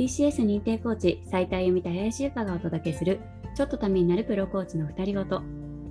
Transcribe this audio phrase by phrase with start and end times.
[0.00, 3.20] TCS 認定コーチ斉田由美と林由香がお届けする
[3.54, 5.42] ちょっとためになるプロコーチの2人ごと。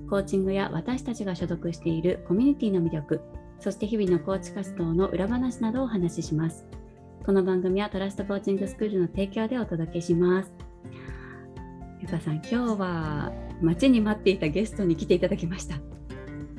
[0.09, 3.21] コーチングや私たちが所属しているコミュニティの魅力
[3.59, 6.65] そして日々のコーチ活動の裏話などをお話しします。
[7.23, 10.51] この番組はトラストコーチングスクールの提供でお届けします。
[12.01, 13.31] ゆかさん今日は
[13.61, 15.75] 待ちに待っていたゲストに来ていただきました。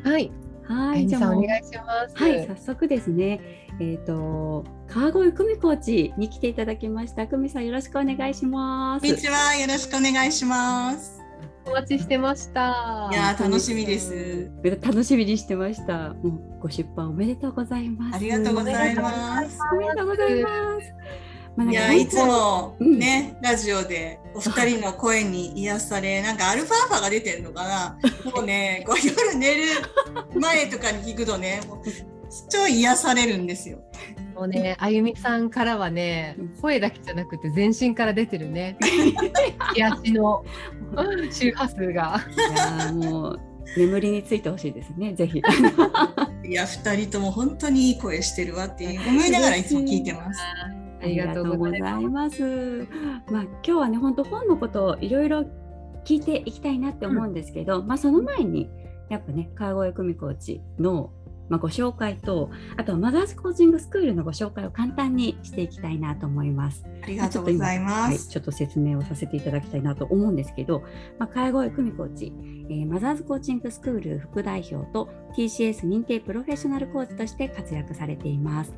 [0.08, 0.30] はい。
[0.70, 2.16] はい、じゃあお願いします。
[2.16, 3.40] はい、早速ですね。
[3.80, 7.26] えっ、ー、と川越久美コーチに来ていただきました。
[7.26, 9.02] 久美さんよろしくお願いします。
[9.02, 11.20] こんにちは、よろしくお願いします。
[11.66, 13.08] お待ちしてました。
[13.12, 14.48] いや楽しみです。
[14.80, 16.14] 楽しみにしてました。
[16.14, 18.16] もうご出版おめでとうございます。
[18.16, 19.58] ありがとうございます。
[19.72, 21.29] おめでとうございます。
[21.64, 27.98] まあ、いやいつもね、うん、ラジオでお二人の声に癒されなんかアルファーファが出てるのかな
[28.34, 29.62] もうねこう夜寝る
[30.34, 31.78] 前とかに聞くとねもう
[32.48, 33.80] 超癒されるんですよ。
[34.36, 38.76] もうね、あゆみさんからはね、声だけじゃなくて全身から出てるね。
[39.74, 40.44] 癒しの
[41.32, 42.24] 周波数が。
[42.54, 43.40] いやもう
[43.76, 45.42] 眠りについてほしいですね、ぜひ。
[46.48, 50.40] いや、二人とも本当にいい声してるわって思いながらいつも聞いてます。
[51.02, 52.86] ありがとうございます。
[53.30, 55.44] まあ、今日はね、本当本のことをいろいろ
[56.04, 58.68] 聞いていきたいなって思うんですけど、うん、まあ、その前に、
[59.08, 61.10] やっぱね、川越久美コーチの
[61.50, 66.86] まあ、ご紹介とあとはマザーズコーチングスクールのご紹介を簡単にしていきたいなと思います。
[67.02, 68.08] ありがとうございます。
[68.08, 70.84] はい、ちょっと説明をさせていただきたいなと思うんですけど、
[71.18, 72.32] まあ、川越久美コーチ、
[72.70, 78.72] えー、マザーズコーチングスクール副代表と TCS 認定プロフェッショナルコーチとして活躍されています。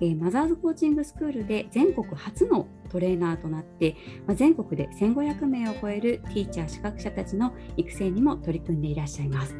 [0.00, 9.56] えー、マザーズコーチングスクールで全国初のトレーナーとなって、まあ、全国で1500名を超えるティーチャー資格者たちの育成にも取り組んでいらっしゃいます。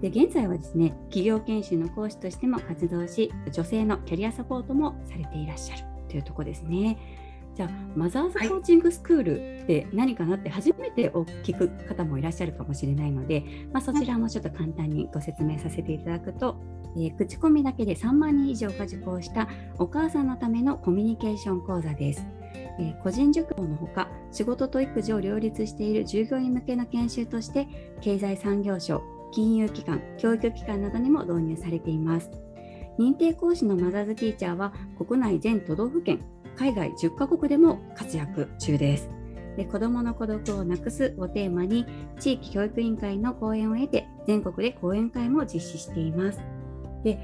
[0.00, 6.98] で現在はですね企業研修の講師としても活動し女性のキャリアサポートもされていらっしゃるというところですね。
[7.58, 16.56] じゃあマザーズコーチングスクールって何かなって初めてお聞く方もいらっしゃるかもしれないので、まあ、そちらもちょっと簡単にご説明させていただくと、
[16.96, 22.24] えー、口コミだけで3万人以上が受講したお母さんのためのコミュニケーション講座です。
[22.78, 27.66] えー、個人塾講のほか仕事と育児を両立している従業員向けの研修として
[28.00, 29.02] 経済産業省
[29.32, 32.30] 金融機関教育機関などにも導入されています
[32.98, 36.20] 認定講師のマザーズティーチャーは国内全都道府県
[36.56, 39.08] 海外10カ国でも活躍中です。
[39.56, 41.84] で子どもの孤独をなくすをテーマに
[42.20, 46.40] 地域教育委員会の講演を得て全国で講演会も実施しています。
[47.04, 47.18] で、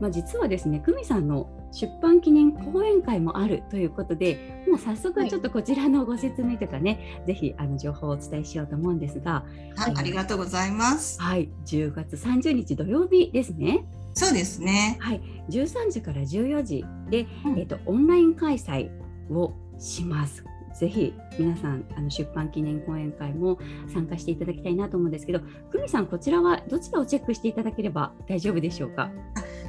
[0.00, 9.44] まあ、実はですね久美さんの出版記念講演会もあるということでもう早速ちょっとこちらのご説明とかね、はい、ぜひあの情報をお伝えしようと思うんですが、
[9.76, 11.20] はい、ありがとうございます。
[11.20, 13.84] はい、10月30日土曜日ですね。
[14.14, 14.96] そうですね。
[15.00, 15.20] はい、
[15.50, 18.90] 13時から14時で、うん、えっ、とオンライン開催
[19.30, 20.44] をします。
[20.78, 23.58] ぜひ皆さんあの出版記念講演会も
[23.92, 25.40] 参加していただきたいなと思うんですけど、
[25.72, 29.10] 久美さんこちらはどちらをチェックしていただければ大丈夫でしょうか？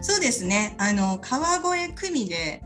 [0.02, 0.76] そうですね。
[0.78, 2.64] あの川越久美で、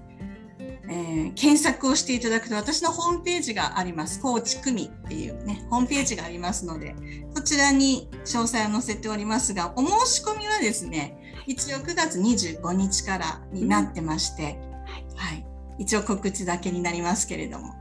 [0.88, 4.20] えー、検索をしていただくと私のホームページがあります。
[4.22, 6.96] 高知久美っていうねホームページがありますので、
[7.34, 11.22] そちらに詳細を載せておりますが、お申し込みはですね。
[11.48, 14.58] 一応9月25日からになってまして、
[15.12, 15.46] うん、はい、
[15.78, 17.74] 一応告知だけになりますけれども。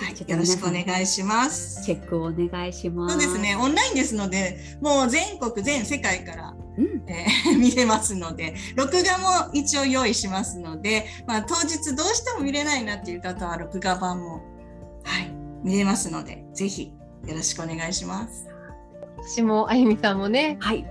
[0.00, 1.84] はい、よろしくお願いします。
[1.84, 3.12] チェックをお願いします。
[3.14, 14.42] そうですね、オンラインですので、もう全国全世界から、うん、えー、 見れますので、録画も一応用意しますので、まあ当日どうしても見れないなっていう方は録画版も
[15.02, 15.32] はい
[15.64, 16.92] 見れますので、ぜひ
[17.26, 18.46] よろしくお願いします。
[19.18, 20.86] 私もあゆみさんもね、はい、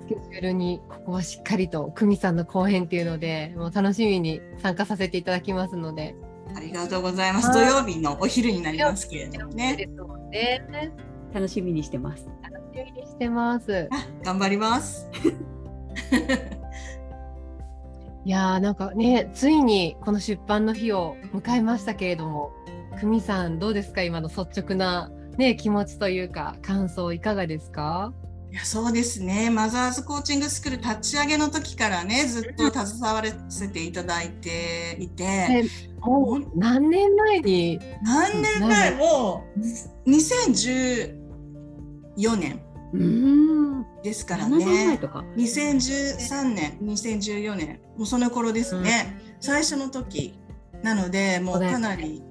[0.00, 6.14] スケジュールにここはしっかりと久美さんの講演っていうのでもう楽しみに参加させていただきますので
[6.56, 7.52] ありがとうございます。
[7.52, 9.76] 土曜日のお昼になりますけれどもね。
[10.30, 10.90] ね
[11.34, 12.26] 楽しみにしてます。
[12.42, 13.88] 楽しみにしてます。
[14.24, 15.08] 頑張ります。
[18.24, 22.50] いやーなんかねついにこの出版の日を迎えましたけれども
[23.00, 24.02] 久美さんどうですか？
[24.02, 28.12] 今の率直なね気持ちというか感想いかがですか？
[28.56, 29.50] いやそうですね。
[29.50, 35.66] マザーズコーチングスクール立ち上げの時からねずっと携わらせていただいていて、
[36.00, 37.78] もう何年前に？
[38.02, 38.94] 何年前？
[38.94, 39.60] もう
[40.08, 42.62] 2014年
[44.02, 44.98] ですからね。
[45.36, 50.32] 2013年2014年もうその頃ですね、うん、最初の時
[50.82, 52.22] なのでもうかなり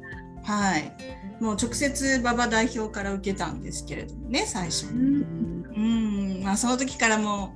[0.44, 0.92] はい。
[1.40, 5.24] もう直接馬場代表から受けたんですけれどもね最初に。
[5.76, 6.15] うん
[6.46, 7.56] まあ、その時からも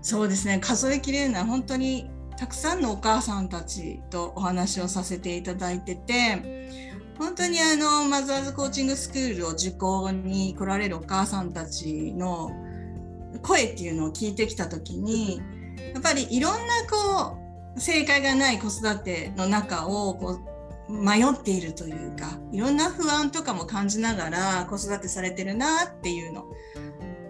[0.00, 12.50] そうですね数えきれない本当にたくさんのお母さんたちとお話をさせていただいてて本当にあのマザーズコーチングスクールを受講に来られるお母さんたちの
[13.42, 15.42] 声っていうのを聞いてきた時に
[15.92, 16.58] やっぱりいろんな
[16.90, 17.36] こ
[17.76, 20.40] う正解がない子育ての中をこ
[20.88, 26.46] う迷っているというかいろんな不安とかも感じながら子育てされてるなっていうの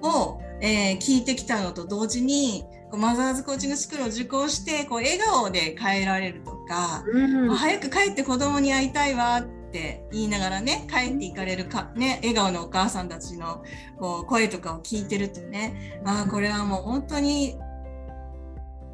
[0.03, 9.43] を、えー、聞いてきたのと同時にマザーズコーチングスクールを受講してこう笑顔で帰られるとか、うん、早く帰って子供に会いたいわっ
[9.73, 13.63] て言いながらね帰っていかれるか、ね、笑顔のお母さんたちの
[13.99, 17.57] こう声とかを聞いてるとねああこれはもう本当に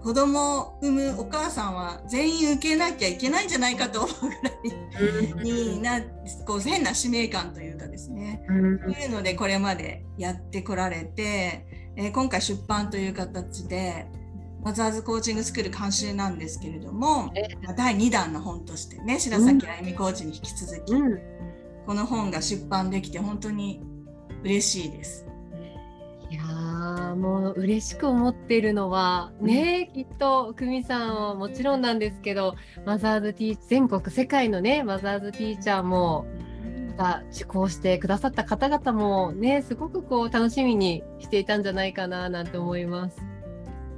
[0.06, 6.00] 子供を産むお母さんは全員受けなきゃいけないんじゃないかと思うぐらいにな
[6.46, 11.66] こう変な使命感というかですね、というのでこれまでやってこられて、
[11.96, 14.06] えー、今回出版という形で
[14.62, 17.32] マザーズコーチングスクール監修なんですけれども、
[17.76, 20.92] 第2弾の本としてね白崎あゆみコーチに引き続き、
[21.84, 23.82] この本が出版できて本当に
[24.44, 25.26] 嬉しいです。
[27.56, 32.54] 嬉しく思っているのはね、うん、きっと久美さんはもちろんなんですけど
[32.84, 36.26] マザーズティー全国世界のねマザーズティーチャーも
[36.88, 43.16] また受講してくださった方々もねすごくこう楽しみにしていたんじゃないかななんて思います。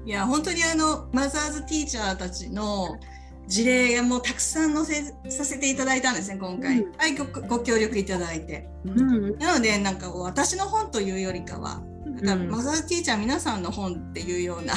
[0.04, 2.98] いや本当にあのマザーズティーチャーたちの
[3.46, 11.82] 事例もたくさん載せさせていただいたんですね今回、うん、はいごご協力いただいて、うん、なのでなんか私の本というよりかは
[12.22, 14.74] だからマザーティーチャー皆さんの本っていうような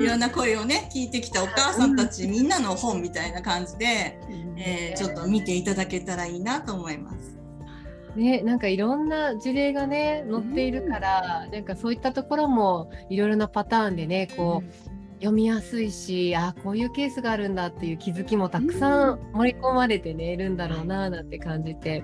[0.00, 4.18] いろんな声をね聞いてきたお母さんたちみんなの本みたいな感じで、
[4.56, 7.36] えー、ちょっと見ていただけたらいいなと思います。
[8.16, 22.02] ね、なんかいろんな事例がね載っているから、うん、なんかそういったところもいろいろなパターンでねこう、読みやすいしあこういうケースがあるんだっていう気づきもたくさん盛り込まれてねいるんだろうななんて感じて。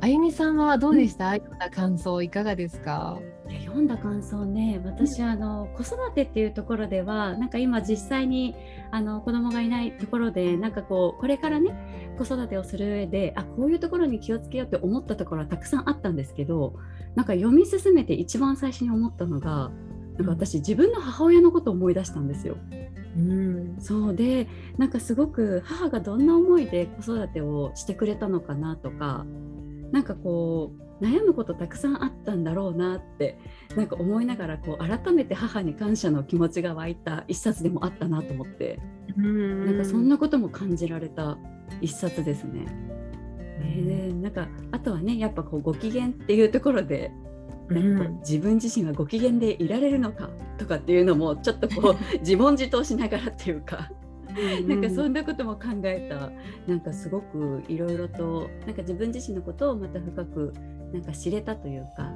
[0.00, 1.40] あゆみさんはどうでした、うん、
[1.70, 3.18] 感想いかがですか？
[3.64, 8.54] 読んだ感想ね私、あの子育てっていうところではなんか今実際に
[8.90, 16.74] あの子供がいないところでなんかこうこれからね子育てをする上であこういうところに気をつけようって思ったところはたくさんあったんですけど
[17.14, 19.70] なんか読み進めて一番最初に思ったのが
[20.18, 22.56] なんか私自分の母親のことを思い出したんですよ。
[23.16, 24.46] うん、そうで
[24.76, 29.24] なんかすごく母がどんな思いで子育てをしてくれたのかなとか
[29.92, 33.38] なんかこう悩むことたくさんあったんだろうなって
[33.76, 38.78] なんか思いながらこう改めて母に感謝の気持ちが湧いた一冊でもあったなと思って
[39.16, 39.66] うん。
[39.66, 41.38] なんかそんなことも感じられた
[41.80, 42.66] 一冊ですね。
[43.60, 47.10] えー、なんかあとはねやっぱこうご機嫌っていうところで
[47.68, 53.90] なんか自分自身はご機嫌でいられるのかとかっていうのもちょっとこう 自問自答しながらっていうか
[54.66, 56.30] なんかそんなことも考えた。
[56.70, 60.52] なんかすごくいろいろとなんか自分自身のことをまた深く
[60.92, 62.12] なんか知れたというか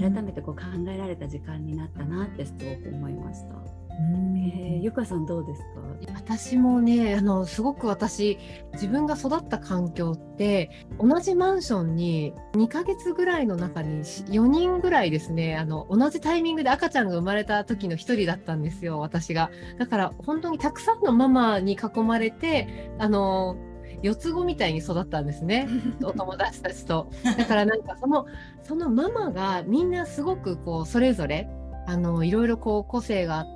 [0.00, 3.75] 改めてこう考えられた時間になったなってすごく思いました。
[3.98, 5.80] えー、ゆかさんどうですか？
[6.14, 8.38] 私もねあのすごく私
[8.74, 10.70] 自分が育った環境って
[11.00, 19.50] 同じマンションに2ヶ月ぐらいの中に4人ぐらいですねあの同じタイミングで赤ちゃんが生まれた時の1人だったんですよ私が。
[19.78, 23.56] だから本当にたくさんのママに囲まれてあの
[24.02, 25.68] 四つ子みたいに育ったんですね
[26.04, 27.08] お友達たちと。
[27.38, 28.26] だからなんかその
[28.62, 31.48] そのママがみんなすごくこうそれぞれ
[31.86, 33.55] あのいろいろこう個性があって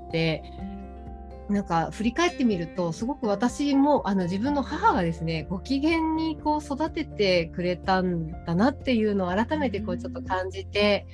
[1.51, 11.07] なんか振り返ってみるとすごく私もあの自分の母がですねご機嫌にこう育ててくれたんだなっていうのを改めてこうちょっと感じて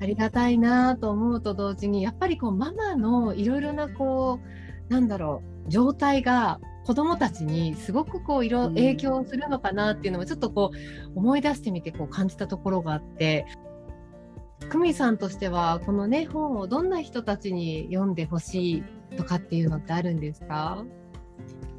[0.00, 4.38] ありがたいなと思うと同時にやっぱりこうママのいろいろなこ
[4.90, 10.72] うなんだろう状態が子どもたちにすごくこう色影響するのかなっていうのもちょっとこ
[11.14, 13.46] う思い出してみてこう感じたところがあって
[14.70, 18.84] 久美さんとしてはこのね本をどんな人たちに読んでほしい
[19.16, 20.84] とかっていうのってあるんですか？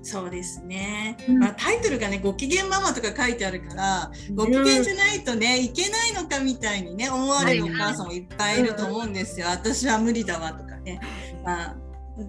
[0.01, 10.99] そうですね、うん、まあ、タイトルがね「ご機嫌ママ」とか書いてあるからご機嫌じゃないとねいけないのかみたいにね思われるお母さんもいっぱいいると思うんですよ、私は無理だわとかね。
[11.43, 11.75] まあ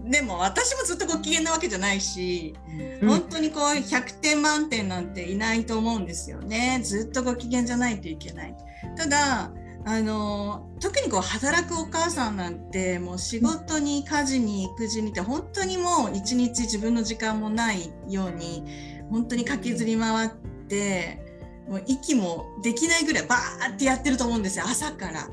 [0.08, 2.56] でも私もずっとご機嫌なわけじゃないし、
[3.02, 6.80] うん、本当にこう100点満点なんていないと思うんですよね。
[6.82, 8.56] ずっとご機嫌じゃないといけない。
[8.96, 9.52] ただ
[9.88, 18.64] あの特にこう働くお母さんなんてもう仕事に家事に育児にって本当にもう一日自分の時間もないように
[19.10, 20.30] 本当に駆けずり回っ
[20.68, 21.20] て
[21.68, 25.28] もう息もできないぐらいバーってやってると思うんですよ朝から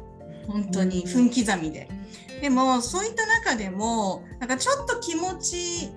[0.46, 1.90] 本当に分刻みで。
[2.40, 5.90] でもそういった中でもなんかちょっと気持ち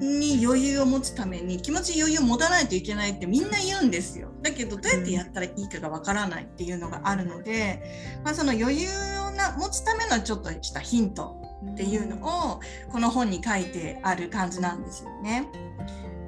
[0.00, 4.30] に余裕を持つために気持ちに余裕を持たないといけないってみんな言うんですよ。
[4.42, 7.82] だけどどうやってやったらいいかがわからないっていうのがあるので、
[8.24, 11.36] まあ、その余裕をな持つためのちょっとしたヒント
[11.72, 15.48] っていうのをこの本に書いてある感じなんですよね。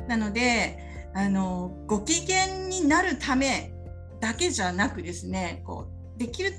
[0.08, 0.78] なので
[1.14, 3.72] あのご機嫌になるため
[4.20, 6.52] だけじゃなくですねこうできる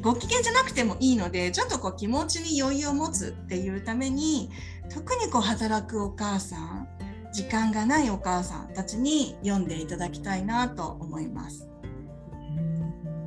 [0.00, 4.50] ご機嫌じゃなくてもいいのでちょっとこう気持ちに余裕を持つっていうために
[4.88, 6.88] 特にこう働くお母さん
[7.32, 11.68] 時間がないお母さんたちに読んでいただきたいなと思います。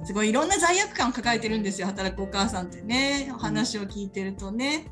[0.05, 4.91] すごいいろんな罪悪感を抱えてるんですよ働くお母さんってねお話を聞いてるとね。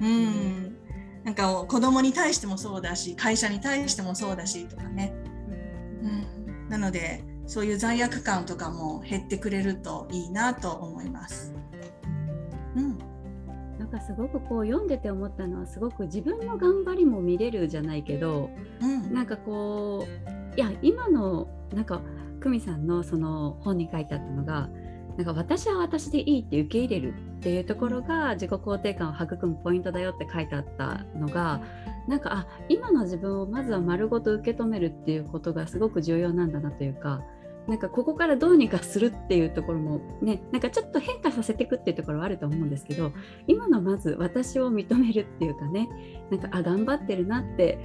[0.00, 0.76] うん
[1.24, 5.12] なんか子供に対してもそうだし会社に対してもそうだしとかね。
[6.02, 11.52] うん、なのでそういう罪悪感とかも減ってくれるといいなと思います。
[12.74, 12.98] うん
[13.78, 18.48] なんかすごくこう読んでて思ったのはすごく自分の頑張りも見れるじゃないけど、
[18.80, 22.00] うん、なんかこういや今のなんか
[22.40, 24.70] 久美さんのその本に書いてあったのが
[25.18, 31.60] なんか私は私でいいって受け入れるっていうところが自己肯定感を育むポイントだよって書いてあったのが
[32.08, 37.22] なんかあ今の自分をまずは丸ごと受け止めるっていうことがすごく重要なんだなというか
[37.68, 43.12] なんかここからどうにかするっていうところもねなんかちょっと変化させていくっていうところはあると思うんですけど
[43.46, 45.88] 今のまず私を認めるっていうかね
[46.30, 47.78] なんかあ頑張ってるなって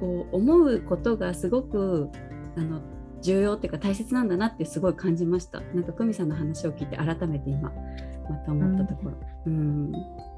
[0.00, 2.10] こう思うことがすごく
[2.56, 2.82] あの
[3.22, 5.60] 重要っていうか大切なんだなってすごい感じました。
[5.60, 7.72] なんか久美さんの話を聞いて改めて今
[8.28, 9.12] また思ったところ。
[9.46, 9.58] うん、う
[9.90, 9.92] ん。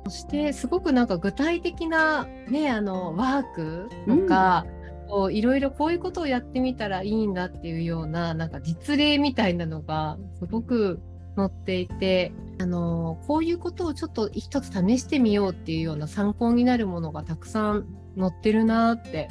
[0.04, 4.66] そしてすごくなんか具体的なねあのワークとか、
[5.08, 11.00] こういろいろこういうことをやってみたらいいんだっていうようななんか実例みたいなのがすごく
[11.36, 17.86] 載っていてあのこういうことをちょっと一つ試してみようっていうような参考になるものがたくさん
[18.18, 19.28] 載ってるなって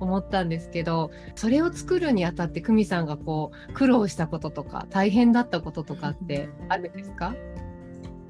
[0.00, 7.34] 思ったんですけどそれを作るにあたって久美さんがこう苦労したこととか大変だったこととかってあるんですか？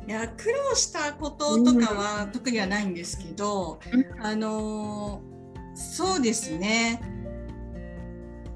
[0.06, 5.22] いや苦労したこととかは特にはないんですけど、うん、あの
[5.74, 7.00] そうですね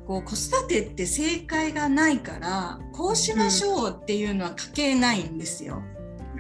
[0.07, 5.83] こう子育てって正解がないからこうしましょうっていうのは書けないんですよ。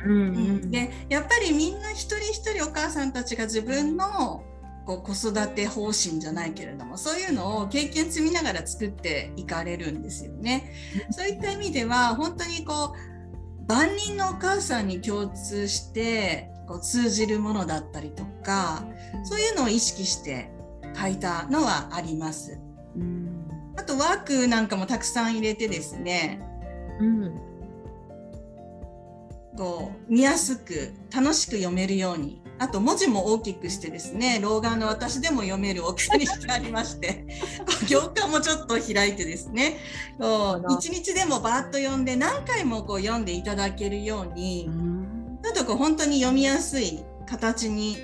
[0.04, 0.14] うん、う
[0.66, 4.44] ん、でやっぱりみんな一人一人お母さんたちが自分の
[4.86, 10.72] こう子育て方針じゃないけれどもそういうのを経験積みながら作っていかれるんですよね。
[11.10, 18.84] そういった意味では本当にこう万人のお母さんに共通してこう通じるものだったりとか
[19.24, 20.50] そういうのを意識して
[20.98, 22.58] 書いたのはあります。
[23.76, 26.40] あとワークなんかもたくさん入れてですね、
[26.98, 27.40] うん、
[29.56, 32.42] こう見やすく楽しく読めるように。
[32.58, 34.40] あと文字も大きくしてですね。
[34.40, 37.26] 老眼の私でも読める大きさにしてありまして。
[37.86, 39.76] 行間もちょっと開いてですね。
[40.70, 44.70] 一日でもバーッと読んで何回もこう読んでいただけるように。
[45.42, 47.98] ちょっとこう本当に読みやすい形に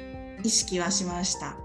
[0.45, 1.57] 意識はしました。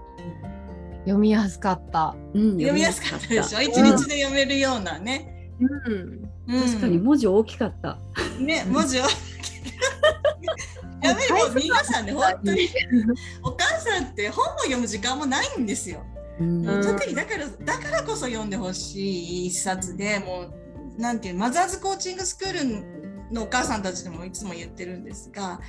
[1.08, 2.14] 読みやすかった。
[2.34, 3.62] うん、読みやすかったでしょ？
[3.62, 5.50] 一、日で読めるようなね。
[5.58, 7.98] うん、うん、確かに文字大きかった。
[8.38, 9.12] ね、文字大き
[11.02, 12.68] やめも皆さんね本当に
[13.42, 16.04] お母さんって本を読む時間もないんですよ。
[16.40, 20.52] うん、特にだからだからこそ読んでほしい一冊でも
[20.96, 25.60] うなんていうマザーズコーチングスクールのお母さんたちでもいつも言ってるんですが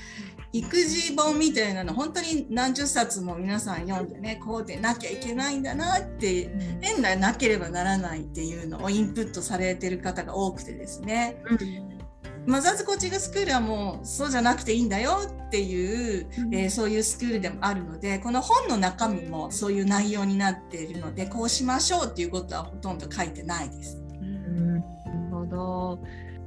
[0.52, 6.50] 育児本みたいなの本当に何十冊も皆さん読んでねこうでなきゃいけないんだなって
[6.82, 11.42] 変ななければならないっていうのをインプットされてる方が多くてですね。
[11.50, 12.00] うん。
[12.46, 23.98] マザーズコーチングスクールはもうそうじゃなくていいんだよっていう、うん、えー、そういうスクールでもあるのでこの本の中身もそういう内容になっているのでこうしましょうっていうことはほとんど書いてないです。
[23.98, 24.84] うん、なる
[25.32, 26.00] ほど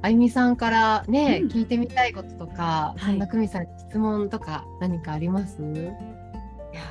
[0.03, 5.61] あゆみさんからね、うん、聞いてみたいこととか、そんな久美さん質問とか何かあります？
[5.61, 5.65] い
[6.75, 6.83] や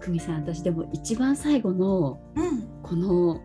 [0.00, 3.40] 久美さん私でも一番最後の、うん、この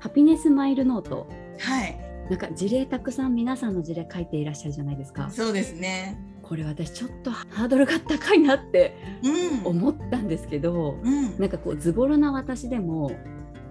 [0.00, 1.26] ハピネスマイルノート。
[1.58, 1.98] はい。
[2.28, 5.30] なんか事例たくさん皆さんの事例書いていらっしゃるじゃないですか。
[5.30, 6.16] そうですね。
[6.42, 8.94] これ私ちょっとハードルが高いなって
[9.64, 13.12] 思ったんですけど、うん、なんかこうズボラな私でも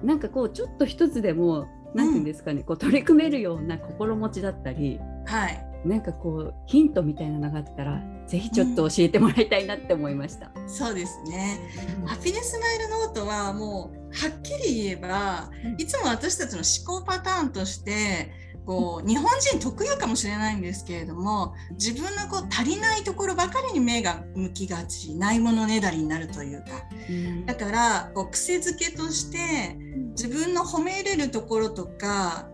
[0.03, 10.51] なんかこうちょっと一つでも何て言うんですかね、うん、こう取り組めるような心持ちだったり、はい、なんかこうヒントみたいなのがあったらぜひちょっと教えてもらいたいなって思いました。
[10.55, 11.59] うん、そうですね、
[12.05, 18.29] ハピネスマイルノートはもうはっきり言えば、いつも私たちの思考パターンとして
[18.65, 26.67] こう日本人特有かもしれないんですけれども自分のこう足りないところばかりに目が向きがちないものねだりになるというか、
[27.09, 29.77] うん、だからこう癖づけとして
[30.11, 32.47] 自分の褒めれるところとか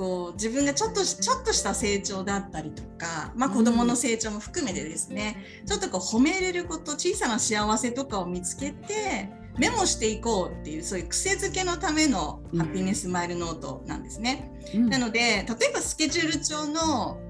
[0.00, 9.28] こう自分がちょっとちょっとした成長だったりとか、まあ、子どもの成長も含めてですね、うん、ちょっとこう褒めれること小さな幸せとかを見つけて
[9.58, 14.50] メモしていこうっていうそういう癖づけのためのハッピネスマイルノートなんですね。
[14.74, 17.20] うん、なので例えばスケジュール帳の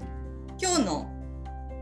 [0.57, 1.11] 今日の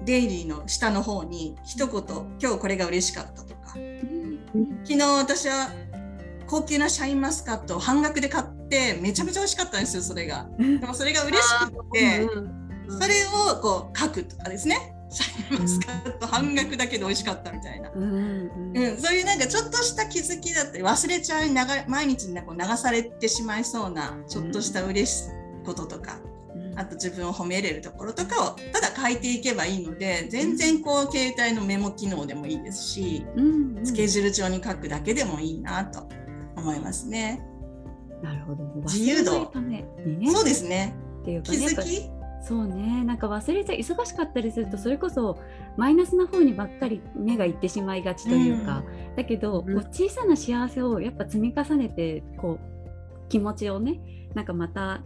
[0.05, 2.03] デイリーの下の方に一言
[2.41, 4.39] 「今日これが嬉しかった」とか、うん、
[4.84, 5.69] 昨日私は
[6.48, 10.47] 高級なシャインマスカットを半額で買ってめちゃめちゃ美味しかったんですよそれが。
[10.57, 12.27] でもそれが嬉しくて、
[12.88, 14.95] それをこう書くとかですね。
[15.11, 21.55] シャインマスカット半額だけど美味しかったみたいな、うん、うん、そういうなんかちょっとした気づきだったり忘れちゃう流
[21.88, 25.29] 毎日にこう流されてしまいそうなちょっとした嬉しい
[25.65, 26.19] こととか、
[26.75, 33.25] あと自分を褒めれるところとかをただ書いていけばいいので全然こう携帯のメモ機能でもいいですし、
[33.83, 36.07] スケジュール帳に書くだけでもいいなと
[36.55, 37.43] 思いますね。
[38.21, 38.63] なるほど。
[38.83, 39.51] 自由度。
[39.61, 39.85] ね、
[40.31, 40.95] そうですね。
[41.21, 42.19] っていうか、ね、気づき。
[42.41, 43.03] そうね。
[43.03, 45.38] なんか忘れちゃ忙しかったりするとそれこそ
[45.77, 53.99] マイナスな方にばっかり目がいってしまいがちというか、うん、だけど、こう小さな幸せをやっぱ積み重ねてこう気持ちをね
[54.33, 55.01] なんかまた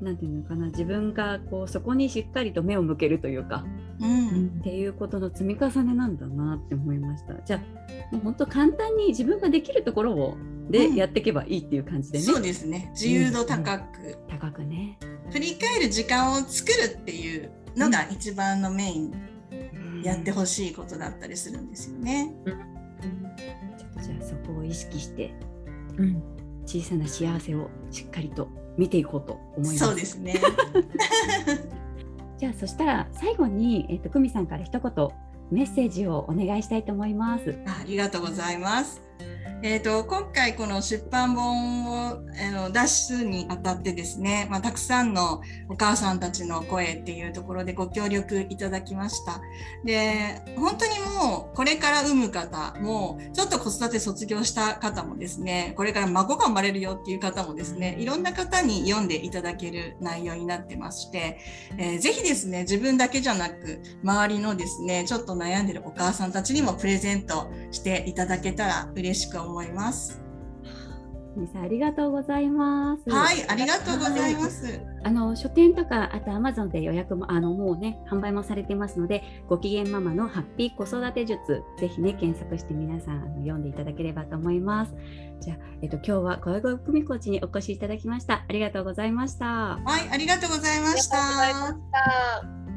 [0.00, 3.64] なんていうのかな自分がこうそこにしっかりと目を向けるというか、
[4.00, 7.34] うん、っていうことの積み重ねなんだなって思いました。
[7.44, 10.36] じゃあもう本当簡単に自分ができるところを
[10.70, 12.90] でやっていけばいいっていう感じでね、うん、そうですね。
[12.92, 14.98] 自由度高く、うん、高くね。
[15.30, 19.12] 振り返る時間を作るっていうのが一番のメイン、
[20.02, 25.34] やってほしいことだったりするんですよね、ちょっとじゃあそこを意識して、
[25.96, 26.22] うん、
[26.64, 29.78] 小さな幸せをしっかりと見ていこうと思います。
[29.78, 30.40] そうですね。
[32.38, 35.08] じゃあそしたら最後にえっ、ー、と久美さんから一言
[35.50, 37.58] メッセージをお願いしたいと思います。
[37.66, 39.02] ありがとうございます。
[39.60, 49.40] えーと、今回この出版本をあの出すにあたってですね、まあ、たくさんのお母さんたちの声っていうところでご協力いただきました。
[49.84, 61.40] で本当にもうこれから産む方もちょっと子育て卒業した方もですねこれから孫が生まれるよっていう方もですねいろんな方に読んでいただける内容になってまして、
[61.78, 69.47] えー、ぜひですね自分だけじゃなく周りのですねちょっと悩んでるお母さんたちにもプレゼントしていただけたら嬉しく思います。
[69.48, 70.22] 思います。
[71.46, 73.10] さんありがとうございます。
[73.10, 74.80] はい、ありがとうございます。
[75.04, 84.94] あの書店とかあとアマゾンで予約もあのもうね販売もされてますので、ご機嫌ママのハッピー子育て術ぜひね検索して皆さんあの読んでいただければと思います。
[85.40, 88.44] じゃあえっと今日は小江久美コーチにお越しいただきました。
[88.48, 89.46] ありがとうございました。
[89.46, 92.67] はい、ありがとうございました。